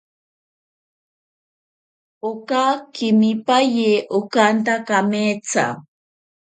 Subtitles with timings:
[2.29, 2.63] Oka
[2.95, 5.65] kemipaye okanta kametsa.